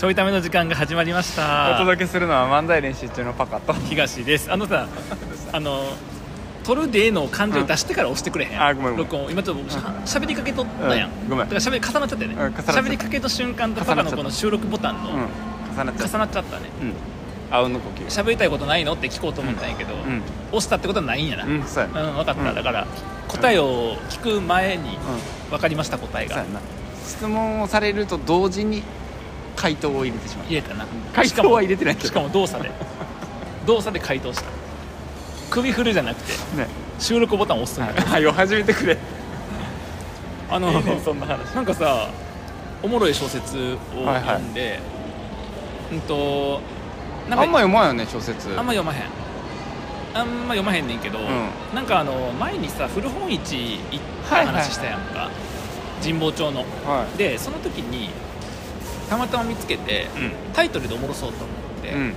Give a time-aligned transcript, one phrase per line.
[0.00, 3.74] ちょいための時間が始まりましおた届けするのは漫才練習中のパカと。
[3.74, 4.50] 東です。
[4.50, 4.88] あのさ
[5.52, 5.92] あの
[6.64, 9.06] 撮るでの感情出してから押してくれへん、あごめんごめん。
[9.10, 9.30] 録音。
[9.30, 11.48] 今ちょっと僕しゃ喋りかけとったやん、うんごめん。
[11.48, 12.36] だから喋り重なっちゃったよね。
[12.38, 12.80] うん重なっちゃった。
[12.80, 15.16] 喋りかけた瞬間とパカのこの収録ボタンのうん
[15.76, 16.16] 重なっちゃった。
[16.16, 16.62] 重なっちゃったね。
[16.80, 16.94] うん。
[17.50, 18.06] あうんの呼吸。
[18.06, 18.94] 喋りたいことないの？
[18.94, 20.22] って聞こうと思ったんやけど、うん。
[20.48, 21.44] 押したってことはないんやな。
[21.44, 22.08] うんそうやな。
[22.08, 22.54] うん分かった、うん。
[22.54, 22.86] だから
[23.28, 25.50] 答えを聞く前にうん。
[25.50, 26.36] 分かりました答えが。
[26.36, 26.60] そうやな。
[27.06, 28.82] 質問をされると同時に
[29.60, 30.86] 回答を入れてしまう入れたな。
[31.12, 32.08] 回答は入れてないけど。
[32.08, 32.70] しかも動作で。
[33.66, 34.44] 動作で回答した。
[35.50, 36.66] 首振るじゃなくてね。
[36.98, 38.96] 収録ボタンを押すはいを始めてくれ。
[40.50, 41.50] あのいいねそんな話。
[41.54, 42.08] なんかさ
[42.82, 44.22] おもろい小説をはいはい。
[44.24, 44.80] 読んで、
[45.92, 46.60] うんと
[47.28, 48.48] なんかあんま読まんよね小説。
[48.48, 49.02] あんま読まへん。
[50.14, 51.22] あんま読まへんねんけど、ん。
[51.74, 55.28] なんかあの前にさ古本市行ったはいはい話したやんか、
[56.02, 56.60] 神保町の。
[56.60, 58.08] はでその時に
[59.10, 60.06] たまたま見つけて、い
[60.54, 62.00] タイトルでおもろそうと思って、うん。
[62.00, 62.14] うん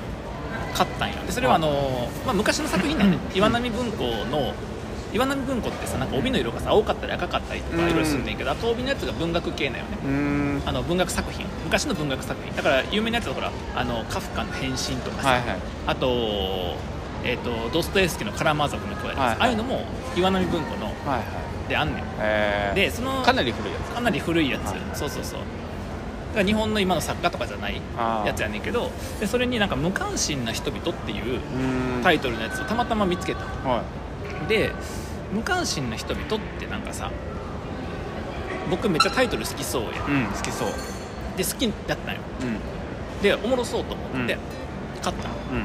[0.73, 1.22] 買ったんや。
[1.22, 4.53] でそれはあの、まあ、昔の作品なんで、岩波文庫の
[5.14, 7.89] 岩波文庫ってさなんか帯の色がさ青かったり赤かったりとかうん。
[7.91, 10.61] いろいろすんねんけど、あと帯のやつが文学系なよね。
[10.66, 11.45] あの文学作品。
[11.64, 12.55] 昔の文学作品。
[12.55, 15.58] だから有名なやつはほらあのカフカの「変身」とかさ、はいはい。
[15.86, 16.75] あと,、
[17.23, 19.38] えー、とドストエフスキーの「カラマー族の声」とかさ、はいはい。
[19.41, 19.86] ああいうのも
[20.17, 21.69] 岩波文庫のはいはい。
[21.69, 22.03] であんねん。
[22.17, 22.75] えー。
[22.75, 23.91] でそのかなり古いやつ。
[23.94, 24.80] かなり古いやつ、はい。
[24.95, 25.39] そうそうそう
[26.34, 27.80] だから日本の今の作家とかじゃない
[28.26, 28.89] やつやねんけど
[29.20, 31.39] でそれになんか「無関心な人々」っていう
[32.02, 33.42] タイトルのやつをたまたま見つけた。
[33.67, 33.84] は
[34.48, 34.72] で
[35.31, 37.11] 無関心な人々ってなんかさ
[38.70, 40.67] 僕めっちゃタイトル好きそうやいうん好きそう。
[41.38, 42.22] で好きだったんよ。
[42.42, 42.45] う
[43.20, 43.22] ん。
[43.22, 44.39] でおもろそうと思ってうん。
[45.02, 45.59] 買ったの、うん。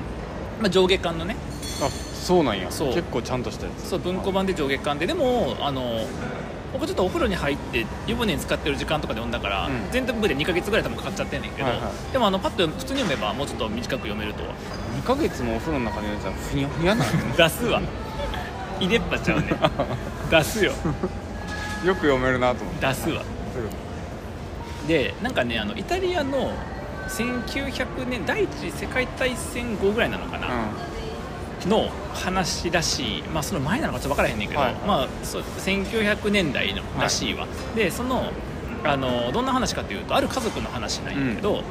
[0.61, 1.36] まあ、上下巻のね。
[1.83, 2.70] あそうなんや。
[2.70, 2.94] そう。
[2.94, 3.89] 結構ちゃんとしたやつ。
[3.89, 5.06] そう文庫版で上下巻で。
[5.06, 6.06] でもあの
[6.72, 9.91] 僕ちょっとお風呂に入って湯船に使ってる時間とかで読んだから、うん。
[9.91, 14.55] 全体部で2ヶ月ぐらい多分かかっちゃってんねんけど、はいはでもあのパッと普通に読めばもうちょっと短く読めるとは。
[15.00, 17.36] 2ヶ月もお風呂の中でやつはふにゃふにゃなの？
[17.36, 17.80] 出すわ
[18.80, 19.55] 入れっぱちゃうね。
[20.30, 20.73] 出すよ。
[21.84, 22.86] よく読めるなと思って。
[22.86, 23.23] 出すわ
[24.86, 26.52] でなんかねあのイタリアの
[27.08, 30.48] 1900年第一次世界大戦後ぐらいなのかな、
[31.67, 34.83] の話らしい、まあ、その前なのかちょっと分からへんねんけど、はいはい。
[34.83, 38.30] まあ、そう1900年代のらしいわ、でその
[38.85, 41.64] あのどんな話かというとある家族の話なんやけど、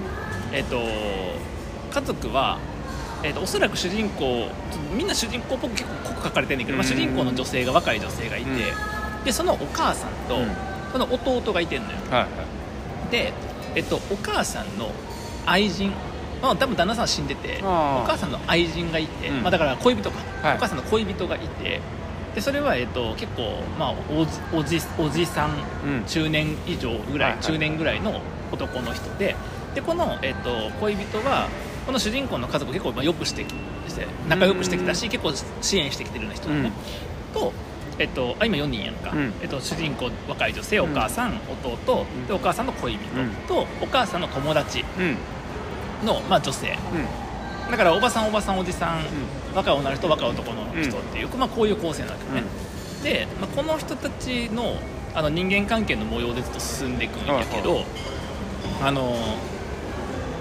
[0.52, 0.78] えっと
[1.92, 2.59] 家族は、
[3.24, 4.50] えっとおそらく主人公
[4.96, 8.53] みんな主人公っぽく結構濃く書かれてんねんけど、まあ、うん主人公の女性が若い女性がいて、う
[9.22, 9.24] ん。
[9.24, 10.52] でそのお母さんと、うん。
[10.92, 11.97] その弟がいてんのよ。
[12.09, 12.28] はいは
[13.08, 13.12] い。
[13.12, 13.34] で、
[13.76, 14.92] えっと、お母さんの
[15.46, 15.92] 愛人
[16.42, 19.42] まあ、多分旦那さんは死んでてお母さんの愛人がいて、うん。
[19.42, 20.56] まあ、だから恋人か、はい。
[20.58, 21.81] お母さんの恋人がいて
[22.36, 25.50] でそれは、えっと、結構、まあ、おじおじおじさん
[25.86, 26.06] うん。
[26.06, 27.44] 中年以上ぐらい、はいはい。
[27.44, 28.22] 中年ぐらいの
[28.52, 29.36] 男の人で
[29.76, 31.50] でこの、えっと、恋人は
[31.86, 33.53] この主人公の家族を結構まあよくしてき
[33.88, 36.72] して仲良くしてきたし結構支援してきてるような人だね、
[37.34, 37.53] と、
[38.00, 39.34] えっと、あ今4人やんか、うん。
[39.42, 42.28] えっと、主人公若い女性お母さん、弟うん。
[42.28, 43.30] でお母さんの恋人うん。
[43.47, 44.84] と、お母さんの友達。
[45.00, 45.18] うん
[46.03, 46.78] の、まあ、女性。
[47.68, 47.72] うん。
[47.72, 49.03] だからおばさんおばさんおじさん、
[49.53, 52.47] 若い女の人若い男の人っていう、まあ、こういう構成なわけよね、
[53.03, 54.78] で、まあ、この人たちの
[55.13, 57.84] あの人間関係の模様でずっと進んでいくんやけど、
[58.81, 59.16] あの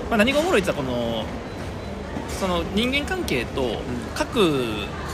[0.09, 1.25] まあ、何がおもろいってこの
[2.29, 3.81] その人間関係と
[4.15, 4.35] 各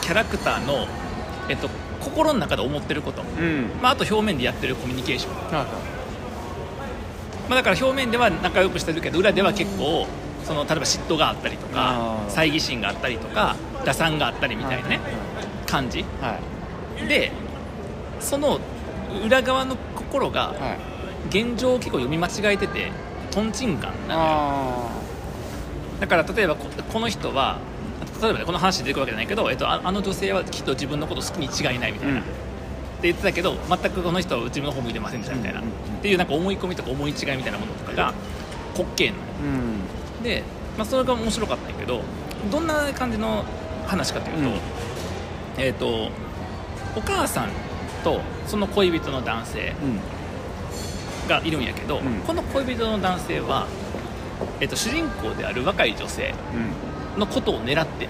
[0.03, 0.86] キャラクターの、
[1.48, 1.70] えっと、
[2.00, 3.70] 心の中で思ってること、うん。
[3.80, 5.66] まあ、あと表面でやってるコミュニケーション、はい。
[7.48, 10.06] まあ、だから表面では仲良くしてるけど裏では結構
[10.44, 15.00] その例えば嫉妬があったりとか猜疑心があったりとか打算があったりみたいなね
[15.66, 16.04] 感じ。
[16.20, 16.38] は
[17.04, 17.08] い。
[17.08, 17.32] で
[18.20, 18.60] その
[19.25, 20.92] 裏側の心がはい。
[21.28, 22.91] 現状を結構読み間違えてて
[23.30, 24.91] とんちんカンなの
[26.00, 27.59] だから例えばここの人は
[28.20, 32.20] 例えばねこの話で出てくるわけじゃないけど、えっと、ああの女性はきっと自分のこと好きに違いないみたいな、うん。
[32.20, 32.30] って
[33.03, 35.98] 言ってたけど全くこの人は自分の方向いてませんでしたみたいな、うんうんうん。
[35.98, 38.12] っていうなんか思い込みとか思い違いみたいなものとかが
[38.77, 40.42] 滑稽なのーうんで、
[40.77, 42.03] まあ、それが面白かったんやけど
[42.51, 43.45] どんな感じの
[43.86, 44.57] 話かというと,、うん。
[45.59, 46.09] えっ、と
[46.97, 47.48] お母さん
[48.04, 49.86] とその恋人の男性う
[51.27, 51.28] ん。
[51.28, 52.21] がいるんやけど、うん。
[52.27, 53.66] この恋人の男性は、
[54.60, 56.34] えっと主人公である若い女性
[57.15, 57.21] うん。
[57.21, 58.09] のことを狙って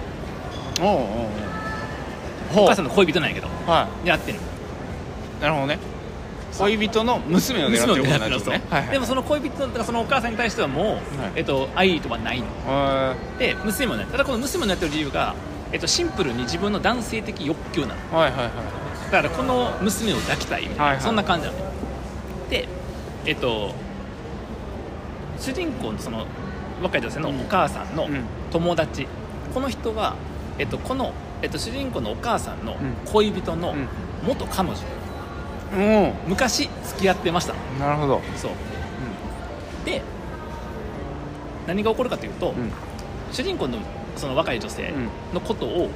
[0.81, 0.97] おうおう
[2.57, 2.63] おう。
[2.63, 4.41] お母さんの恋人なんやけどは狙ってんの。
[4.41, 4.45] い
[5.41, 5.77] なるほどね
[6.59, 8.67] 恋人の娘を狙ってることになるのそうんですね。
[8.69, 8.91] はいはい。
[8.91, 10.97] でもその恋人とかそのお母さんに対してはもう、
[11.35, 15.35] えっと、愛とはないのはで娘もねただこの娘もやってる理由が、
[15.71, 17.93] えっと、シンプルに自分の男性的欲求なの。
[17.95, 19.11] いはいはいはい。
[19.11, 21.03] だからこの娘を抱きたいみたいな、はいはい。
[21.03, 21.65] そんな感じなのね。
[22.49, 22.67] で
[23.25, 23.73] えっと
[25.39, 26.25] 主人公のその
[26.81, 28.23] 若い女性のお母さんのうん。
[28.51, 29.07] 友達、
[29.53, 30.15] この人は、
[30.59, 31.11] えっと、この、
[31.41, 32.93] えっと、主人公のお母さんのうん。
[33.11, 33.87] 恋人のうん。
[34.27, 35.02] 元彼女、お
[36.27, 37.53] 昔付き合ってました。
[37.77, 38.21] おなるほど。
[38.35, 38.51] そう。
[39.85, 40.01] で
[41.67, 42.71] 何が起こるかというと、うん。
[43.31, 43.77] 主人公の
[44.15, 44.93] その若い女性
[45.33, 45.89] のことを、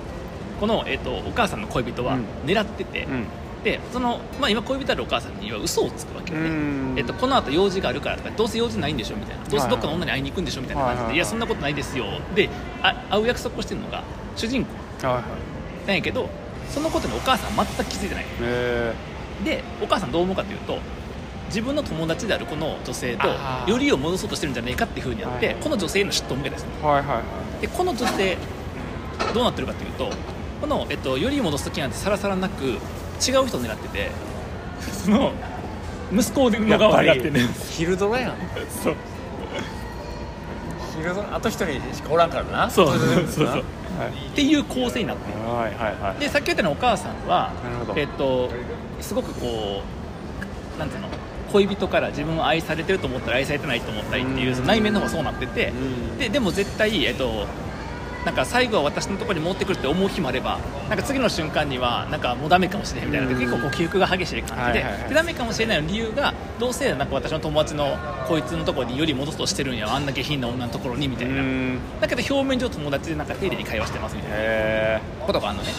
[0.59, 2.25] この、えっと、お母さんの恋人はうん。
[2.45, 3.25] 狙ってて、うん。
[3.63, 6.93] でその、まあ、今恋人あるお母さんには嘘をつくわけよね、うん。
[6.97, 9.43] えっと、この後用事があるからとかどうせ用事ないんでしょみたいな。
[9.43, 11.15] どうせどっかの女に会いに行くんでしょみたいな感じで、はいはいはい。
[11.17, 12.05] いやそんなことないですよ。
[12.33, 12.49] で
[12.81, 14.03] あ会う約束をしてるのが
[14.35, 15.07] 主人公。
[15.07, 15.23] はいはい。
[15.87, 16.29] なんやけど
[16.69, 18.25] そのことにお母さんは全く気づいてない。
[18.41, 18.93] え
[19.43, 20.79] でお母さんどう思うかというと
[21.47, 23.27] 自分の友達であるこの女性と
[23.69, 27.21] よりを戻そうとしてるんじゃねえかっていうふうになって、この女性への嫉妬を向けたんですねー、はいはいは
[27.59, 27.61] い。
[27.61, 28.37] でこの女性
[29.33, 30.09] どうなってるかというと
[30.61, 32.79] この、えっと、よりを戻す時なんてさらさらなく違う
[33.19, 34.11] 人を狙ってて
[34.91, 35.31] その
[36.11, 38.33] 息子を狙ってね昼ドラやん。
[38.83, 38.95] そう
[41.11, 42.69] あと一人しかおらんからな。
[42.69, 42.97] そう。
[42.97, 43.47] そうはいそう。
[43.47, 47.99] そうっていう構成になってるはいはいはいでさっき言ったようにお母さんはなるほど。
[47.99, 48.49] えっと
[49.01, 49.81] すごくこ
[50.75, 51.07] うなんていうの？
[51.51, 56.17] 恋人から自分を愛されてると思ったら愛されてないと思ったりっていう内面の方がそうなっててうん。
[56.17, 57.47] ででも絶対、えっと、
[58.25, 63.39] なんか最後は私のところに持ってくるって思う日もあればなんか次の瞬間にはなんかもうダメかもしれへんみたいなうん。
[63.39, 71.35] 結構こう起伏が激しい感じで,、でダメかもしれないの理由がどうせなんか私の友達のこいつのところにより戻すとしてるんやあんな下品な女のところにみたいな。
[71.35, 71.79] うん。
[72.01, 75.69] だけど表面上友達でなんか丁寧に会話してますみたいなへことがあるのね。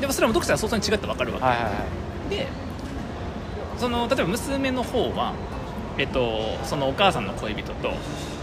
[0.00, 2.30] でもそれも読者は相当に違って分かるわけ、えはいはいはい。
[2.30, 2.46] で
[3.78, 5.32] その例えば娘の方は、
[5.98, 7.92] えっと、そのお母さんの恋人と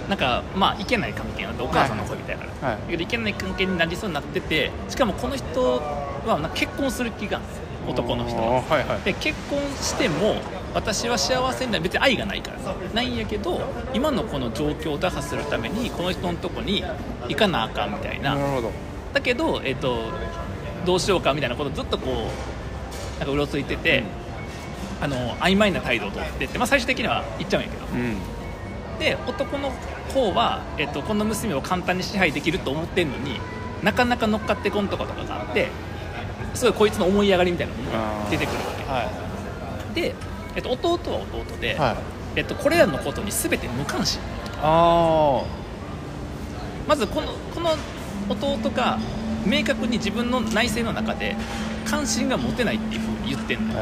[0.09, 5.81] なんかまあいけない関係になってお母さんの恋人やから、はいだけどいけない関係になりそうになっててしかもこの人
[6.25, 7.39] は結婚する気が
[7.87, 8.61] 男の人は。
[8.61, 9.01] はいはい。
[9.01, 10.35] で結婚しても
[10.73, 11.83] 私は幸せになる。
[11.83, 13.61] 別に愛がないからさないんやけど
[13.93, 16.83] 今のこの状況を打破するためにこの人のとこに
[17.27, 18.35] 行かなあかんみたいな。
[18.35, 18.71] なるほど。
[19.13, 20.11] だけど、えっと、
[20.85, 24.03] どうしようかみたいなことをずっとこうなんかうろついてて、
[25.01, 27.85] あの曖昧な態度をとってて、まあ、最終的には行っちゃうんやけど。
[27.85, 28.17] うん。
[28.99, 29.71] で男の
[30.13, 33.39] 方は、えっと、この娘を簡単に支配できると思ってんのに
[33.81, 35.69] なかなか乗っかってこんとことかがあって
[36.53, 39.09] すごいこいつの思い上がりみたいなのが出てくるわは
[39.95, 40.15] けで、
[40.55, 41.95] えっと、弟は弟で、いはい。
[42.35, 44.19] えっと、これらのことに全て無関心。
[44.61, 45.43] あ
[46.87, 47.75] まずこのこの
[48.29, 48.97] 弟が
[49.45, 51.35] 明確に自分の内政の中で
[51.85, 53.73] 関心が持てないっていうふうに言ってんの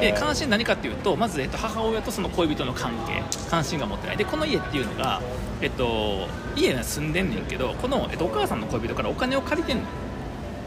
[0.00, 4.16] で関心何かっていうとまず、えっと、母親とその恋人の関係関心が持ってない。
[4.16, 5.22] でこの家っていうのが、
[5.60, 9.78] えっと、家には住んでんねんけどこの、えっと、お母さんの恋人からお金を借りてん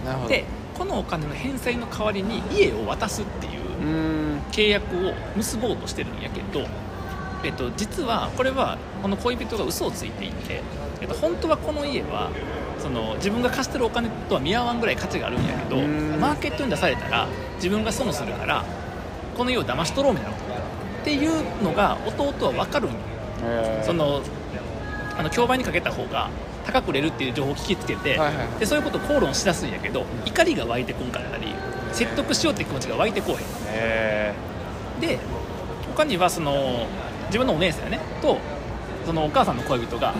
[0.06, 0.46] ので
[0.78, 4.20] このお金の返済の代わりに家を渡すっていううーん。
[4.52, 6.68] 契約を結ぼうとしてるんやけど、
[7.44, 10.62] えっと、実はこれはこの恋人が嘘をついていて、
[11.02, 12.31] えっと、本当はこの家は
[12.80, 15.78] その自分が貸してるお金とは見合わんぐらい価値があるんやけど
[16.18, 18.66] マーケットに出されたら自分が損するから
[19.38, 22.98] この家を騙し取ろうみたいなことっていうのが弟は分かるんよ。
[23.44, 24.22] へえその
[25.18, 26.30] あの競売にかけた方が
[26.66, 28.60] 高く売れるっていう情報を聞きつけて、はいはいはい。
[28.60, 31.54] でそういうことを口論しだすんやけど怒りが湧いてこんかったり
[31.92, 33.40] 説得しようって気持ちが湧いてこうへん。
[33.68, 34.34] へ
[35.00, 35.20] で
[35.96, 36.86] 他にはその
[37.28, 38.00] 自分のお姉さんやね。
[38.22, 38.38] と
[39.06, 40.14] そのお母さんの恋人が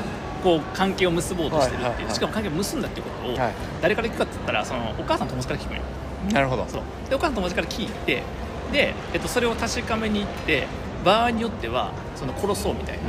[0.44, 3.54] こう関係を結ぼうとしてるっていう、しかも関係を結んだっていうことをはい。
[3.82, 5.82] 誰から聞くかって言ったらそのお母さんの友達から聞くんよ。
[6.30, 6.66] えなるほど。
[6.68, 6.82] そう。
[7.10, 8.24] でお母さんの友達から聞いて
[8.72, 10.68] で、えっと、それを確かめに行って
[11.04, 13.00] 場合によってはその殺そうみたい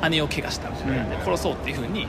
[0.00, 1.04] な姉を怪我したみたいな。
[1.04, 1.10] ん。
[1.10, 2.06] でうん殺そうっていうふうに、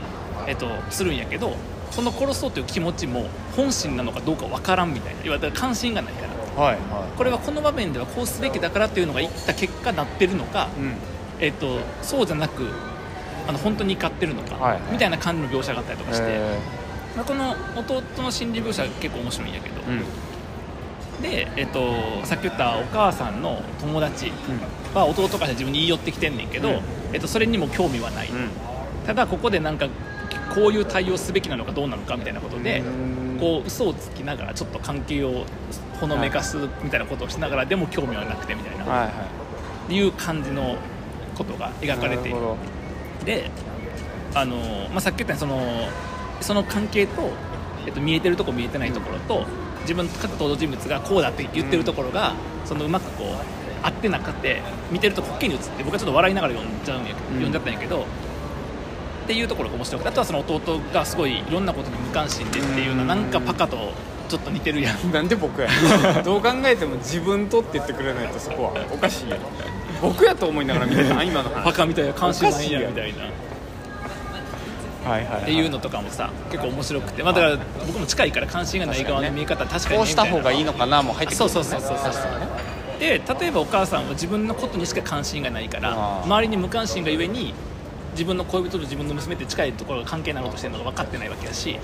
[0.47, 1.53] えっと、するんやけど
[1.91, 5.21] その殺そうという気持ちも本心なのかどうかわからんみたいな。
[5.23, 6.29] 言われたら関心がないから。
[6.63, 10.95] はいはこれはこの場面ではこうすべきだからっていうのが言った結果なってるのか、いうん。
[11.39, 12.69] えっと、そうじゃなく
[13.47, 14.81] あの本当に怒ってるのか、はいはい。
[14.91, 16.59] みたいな感じの描写があったりとかして、へ
[17.15, 20.03] まあこの弟の心理描写が結構面白いんやけど、え
[21.17, 21.21] うん。
[21.21, 24.31] で、えっと、さっき言ったお母さんの友達
[24.93, 26.81] は弟から自分に言い寄ってきてんねんけど、うん。
[27.13, 28.49] えっと、それにも興味はない、うん。
[29.05, 29.87] ただここでなんか
[30.53, 33.37] こういう対応すべきなのかどうなのかみたいなことで、うん。
[33.39, 35.45] こう嘘をつきながらちょっと関係を
[35.99, 39.11] ほのめかすみたいなことをしながらでも興味はなくてみたいな、はいは
[39.89, 39.95] い。
[39.95, 40.77] いう感じの
[41.37, 42.29] ことが描かれて。
[42.29, 42.37] いる
[43.25, 43.49] で
[44.33, 44.57] あの、
[44.89, 45.89] まあ、さっき言ったようにその
[46.41, 47.31] その関係と、
[47.85, 49.45] えっと、見えてるとこ見えてないところと、
[49.81, 52.33] 自分各登場人物がこうだって言ってるところが、
[52.65, 58.05] そのうまくこう合ってなくて見てると滑稽に映って僕はちょっと笑いながら読んじゃうんや読んじゃったんやけど
[59.29, 63.91] っていうところが面白くてあとはその弟がすごいいろんなことに無関心でっていうのはうんなんかパカと
[64.27, 64.97] ちょっと似てるやん。
[65.13, 65.67] なんで僕や
[66.25, 69.43] どう考えても自分とって言ってくれないとそこはおかしいやろ。
[70.01, 71.21] 僕やと思いながら見てた。
[71.21, 71.63] 今の話。
[71.63, 73.23] パカみたいな関心ないんやんみたいな。
[75.11, 81.49] はいはい、はい、っていうのとかもさ結構面白くて、まあ、だから僕も近いから関心がない側の見え方確かにねこうした方がいいみのかなもう入ってくる。
[81.49, 82.13] たいなそうそうそうそう。
[82.13, 87.53] そうで例えばお母さんは自分のことにしか関心がないから周りに無関心がゆえに
[88.11, 91.79] 自分の恋人と自分の娘って近いところが関係なろうとしてるのが分かってないわけだし。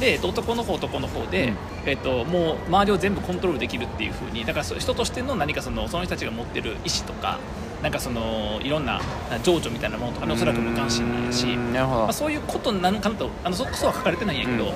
[0.00, 1.56] でえっと男の方男の方で、うん。
[1.86, 7.38] えっと、もう周りを全部コントロールできるっていう風にだからそう人としての何かそのその人たちが持ってる意思とか
[7.80, 9.00] なんかそのいろんな
[9.44, 14.70] 情緒みたいなものとかにおそらく無関心なんやし、うーんなるほど、まあ、そういうことなんかなとあのそそうは書かれてないんやけど、うん。
[14.72, 14.74] っ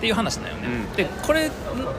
[0.00, 0.96] ていう話だよね、うん。
[0.96, 1.50] でこれ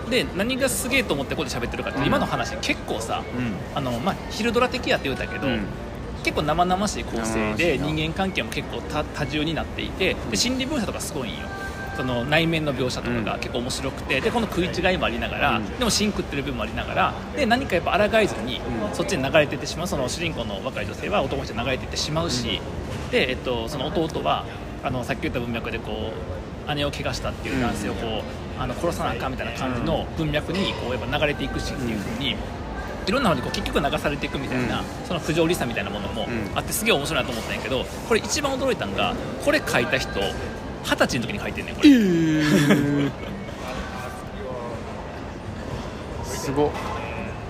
[0.10, 2.06] で何がすげえと思ってここで喋ってるかって、うん。
[2.08, 3.54] 今の話結構さうん。
[3.78, 5.62] あの、まあ、昼ドラ的やって言うたけど、うん
[6.24, 11.48] 結構生々しい構成で人間関係も結構多多重になっていてで心理描写とかすごいんよ。
[11.98, 15.80] その内面の描写とかが結構面白くてでこの食い違いもありながら、うん。
[15.80, 18.96] でも芯食ってる部分もありながらで何かやっぱ抗えずに、うん。
[18.96, 19.88] そっちに流れていってしまう。
[19.88, 22.62] その主人公の若い女性は男の人に流れていってしまうし、
[23.12, 24.46] で、えっと、その弟は
[24.82, 26.14] あのさっき言った文脈でこ
[26.68, 28.24] う姉を怪我したっていう男性をこ
[28.58, 32.38] う、あの殺さなあかんみたいな感じの文脈にこうやっぱ流れていくしっていうふうに。
[33.10, 34.86] いろんなのにこう結局流されていくみたいな、うん。
[35.08, 36.52] その不条理さみたいなものもうん。
[36.56, 40.20] あってすげえ面白いなと思ったんやけどこれ一番驚いたのがこれ書いた人
[40.84, 41.90] 二十歳の時に書いてんねんこれ。
[46.24, 46.70] すごっ。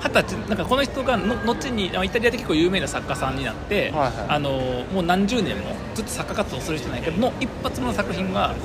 [0.01, 4.11] 二十歳なんかこの人がの後にあイタリアで結構有名な作家さんになって、はいはい。
[4.29, 8.55] あのもう何十年もずっと作家活動する人なんやけどの一発目の作品が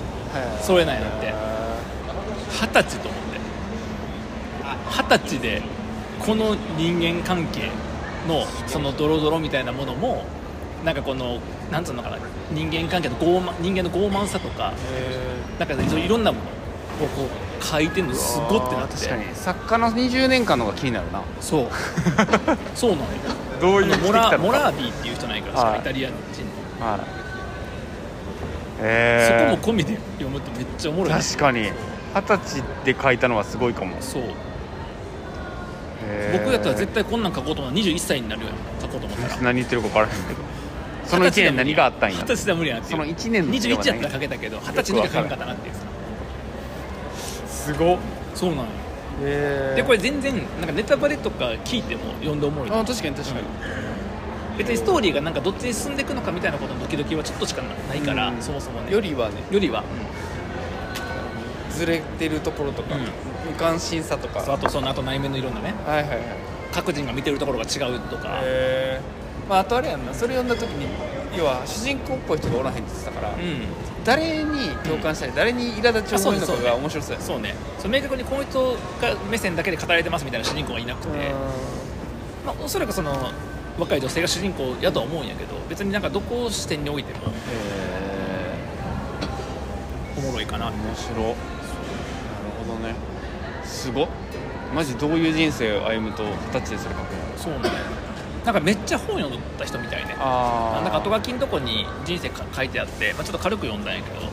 [0.62, 1.34] それなんやって。
[2.50, 3.40] 二十歳と思って。
[4.90, 5.60] 二十歳で
[6.24, 7.70] この人間関係
[8.26, 10.24] のそのドロドロみたいなものも
[10.84, 11.38] なんかこの
[11.70, 12.18] なんつうのかな
[12.52, 14.72] 人間関係の傲慢人間の傲慢さとか
[15.58, 18.94] なんかそういろんなものをこう書いてるのすごってなって。
[18.96, 19.34] 確かに。
[19.34, 21.22] 作家の20年間の方が気になるな。
[21.40, 21.68] そう。
[22.76, 23.08] そうなのよ。
[23.60, 26.84] どうあのモラモラービビーっていう人なんやけど確かはいイタリア人。
[26.84, 26.98] はい。
[26.98, 27.08] そこ
[28.80, 31.12] えも込みで読むとめっちゃおもろい。
[31.12, 31.70] な確かに。
[32.14, 33.96] 二十歳で書いたのはすごいかも。
[34.00, 34.22] そう
[36.32, 39.42] 僕やったら絶対こんなん書こうと思ったら21歳になるやん書こうと思ったら。
[39.42, 40.42] 何言ってるか分からへんけど。
[41.06, 42.16] その1年何があったんや。
[42.20, 42.82] 二十歳では無理や。
[42.82, 45.74] その1年の時は21やったら書けたけど二十歳の時は書けなかったなっていう。
[45.74, 45.80] さ
[47.46, 47.98] すごっ
[48.34, 48.68] そうなのよ。
[49.22, 53.46] へでこれ全然なんかネタバレとか聞いても読んでおもろいあ確かに確かに。
[54.58, 58.40] 別にストーリーがなんかどっちに進んでいくのかみたいなことのドキドキはちょっとしかないから、うん。
[58.40, 58.92] そもそもね。
[58.92, 59.42] よりはね。
[59.50, 59.82] よりは、
[61.74, 63.02] ずれてるところとか、うん。
[63.02, 64.40] 無関心さとか。
[64.40, 65.74] あとその後内面のいろんなね。
[65.86, 66.18] はいはいはい。
[66.72, 68.40] 各人が見てるところが違うとか、
[69.48, 70.14] まああとあれやんな。
[70.14, 70.86] それ読んだ時に
[71.36, 73.66] 要は主人公っぽい人がおらへんって言ってたから、うん。
[74.04, 77.20] 誰に共感したり、誰に苛立ちを覚えるのかが面白そうや。
[77.20, 77.54] そうね。
[77.78, 81.34] そう明確にこの人が目線だけで語られてますみたいな主人公はいなくて、
[82.44, 83.30] まあ、おそらくその
[83.78, 87.32] 若い女性が主人公やとは思うんやけど別になんかどこを視点においても
[90.16, 90.70] おもろいかな。
[90.70, 91.34] 面白
[93.74, 94.08] すごっ。
[94.74, 97.38] マジどういう人生を歩むと二十歳でそれ書くの？
[97.38, 97.70] そうね
[98.44, 100.14] なんかめっちゃ本読んだ人みたいね。
[100.18, 104.28] あなんか後書きのとこに人生か書いてあって、まあ、ちょっと軽く読んだんやけど。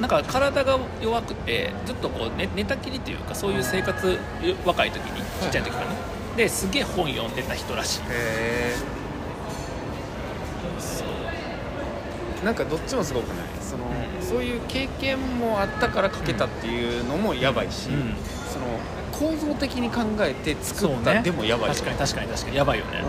[0.00, 4.18] なんか体が弱くてずっとこう寝寝たきりというかそういう生活
[4.64, 5.96] 若い時にちっちゃい時からね。
[6.36, 8.00] ですげえ本読んでた人らしい。
[8.00, 8.76] へえ
[12.44, 13.46] なんかどっちもすごくない？
[13.66, 13.84] その、
[14.20, 18.14] そういう経験もあったから書けたっていうのもやばいし、うん。
[18.48, 18.66] その
[19.12, 21.22] 構造的に考えて作った、ね。
[21.22, 22.56] でもやばいよ確かに確かに確かに。
[22.56, 23.06] やばいよね、うん、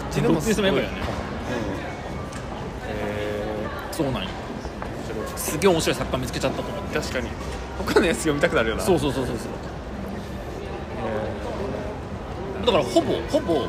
[0.00, 0.88] どっちでもすごいよね。
[3.90, 3.94] うん。
[3.94, 4.28] そうなんよ。
[5.36, 6.98] すげえ面白い作家見つけちゃったと思って。
[6.98, 7.28] 確かに。
[7.78, 8.82] 他のやつ読みたくなるよな。
[8.82, 9.48] そうそうそうそうそう。
[12.66, 13.66] だからほぼほぼ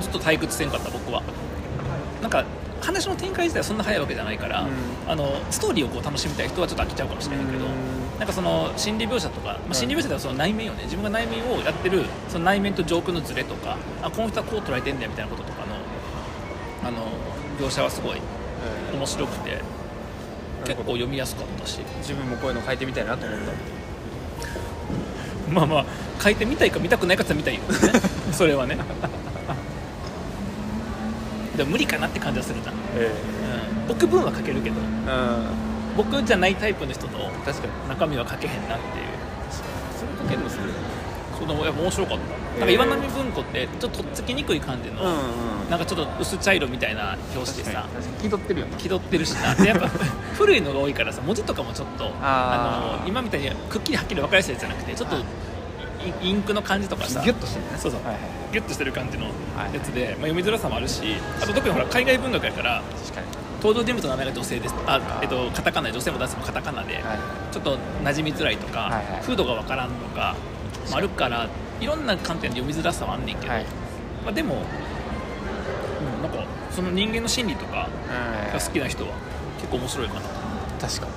[0.00, 1.22] ずっと退屈せんかった僕は。
[2.20, 2.44] なんか
[2.82, 5.10] 話の展開自体はそんな早いわけじゃないから、うん。
[5.10, 7.64] あのストーリーをこう楽しみたい人はちょっと飽きちゃうかもしれないけど、
[8.18, 10.84] なんかその心理描写とか、まあ、心理描写ではその内面よね。
[10.84, 15.76] 自分が内面をやってるその内面と上空のズレとかあこの人はこう捉えてんだよみたいなこととかの
[16.84, 17.06] あの
[17.58, 18.20] 描写はすごい
[18.92, 19.60] 面白くて
[20.64, 21.80] 結構読みやすかったし。
[21.98, 23.52] 自分もこういうの書いてみたいなと思った。
[25.52, 25.86] まあまあ
[26.22, 27.66] 書いてみたいか見たくないかって見たいよね。
[28.32, 28.78] それはね
[31.56, 33.10] でも無理かなって感じはするじゃん、え
[33.80, 35.96] うん、僕分は書けるけどえうん。
[35.96, 37.88] 僕じゃないタイプの人の確かに。
[37.88, 39.04] 中身は書けへんなっていう。
[39.50, 39.62] そ
[40.06, 40.72] れ書けるのする
[41.38, 42.58] そのや面白かった。
[42.58, 45.16] なんか岩波文庫ってちょっととっつきにくい感じの、うんうん
[45.70, 47.86] なんかちょっと薄茶色みたいな表紙でさ
[48.20, 49.54] 気取ってるよな気取ってるしな。
[49.54, 49.88] でやっぱ
[50.36, 53.02] 古いのが多いからさ文字とかもちょっとあー。
[53.02, 55.16] の今みたいにくっきりはっきり分かりやすいやつじゃなくてちょっと
[56.22, 57.22] イインクの感じとかさ。
[57.22, 57.78] ギュッとしてるね。
[57.78, 59.32] そうそう、はいはいギュッとしてる感じのや
[59.82, 61.02] つで、まあ、読みづらさもあるし
[61.40, 62.82] あと特にほら海外文学やから
[63.62, 64.74] 登場人物の名前が女性です。
[64.86, 67.02] あ、えっと、カタカナで女性も男性もカタカナで、はい
[67.52, 69.20] ちょっと馴染みづらいとか、はいはい。
[69.22, 70.34] 風土がわからんとか
[70.90, 71.48] もあるから
[71.80, 73.64] いろんな観点で読みづらさはあんねんけど、はい。
[74.24, 77.88] まあ、でも、うん、なんかその人間の心理とか
[78.52, 79.10] が好きな人は
[79.58, 80.20] 結構面白いかな。
[80.20, 80.26] と、
[80.86, 81.12] 確かに。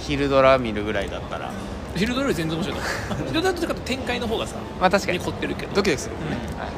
[0.00, 1.52] 昼ドラ見るぐらいだったら
[1.92, 2.84] うん、ヒルドラより全然面白いと
[3.14, 3.28] 思う。
[3.28, 5.18] ヒルドラとかと展開の方がさまあ確かに。
[5.18, 5.74] に凝ってるけど。
[5.74, 6.28] ドキドキする、うん。
[6.58, 6.70] はい、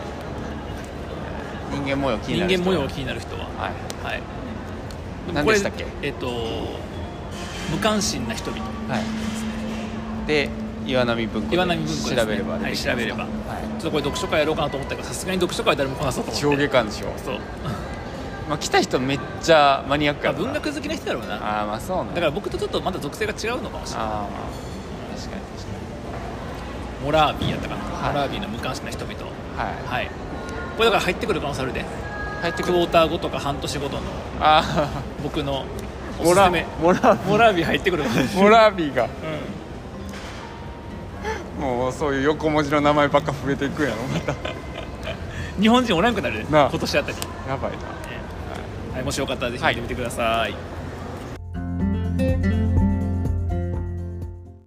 [1.72, 3.40] 人間模様気に人なる人間模様が気になる人は。
[3.44, 3.52] はい。
[4.04, 4.22] はい。
[5.32, 5.86] 何でしたっけ？
[6.02, 6.26] えっと
[7.70, 8.62] 無関心な人々。
[8.62, 9.02] はい。
[10.26, 10.50] で
[10.86, 12.20] 岩波文庫で岩波文庫ですね。
[12.20, 13.24] 調べればはい調べれば。
[13.24, 13.28] はい。
[13.80, 17.38] ちょっとこれ読書会やろうかなと思ったけどさすがに読書会は誰も来なそうと思って上下巻でしょ、そう、
[18.48, 21.34] まあ、来た人めっちゃマニアックまあ、や文学好きな人だろうな。
[21.36, 22.10] ああまあそうね。
[22.14, 24.06] だから僕とちょっとまだ属性が違うのかもしれない。
[24.08, 24.28] ああ
[25.14, 28.12] 確かに確モラービーやったかな、はい。
[28.12, 29.18] モラービーの無関心な人々。
[29.18, 29.74] かにはい。
[29.86, 30.10] はい。
[30.76, 31.84] これだから入ってくる可能性あるで。
[32.42, 32.74] 入ってくる。
[32.74, 34.02] クォーター後とか半年ごとの
[34.40, 34.90] あ
[35.22, 35.64] 僕の
[36.20, 36.66] あモラおすすめ。
[36.80, 37.64] モラモラービー。
[37.64, 38.04] 入ってくる。
[38.34, 39.04] モラービーが。
[39.04, 39.08] う
[41.60, 44.32] もうそういう横文字の名前ばっか増えていくんやろまた。
[44.32, 44.36] ん、
[45.60, 47.16] 日本人おらんくなる今年あたり、
[47.48, 47.94] やばいな。
[48.94, 50.73] はい、もしよかったらぜひ見てみてください